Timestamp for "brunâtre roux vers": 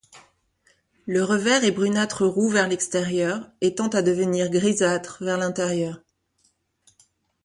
1.71-2.67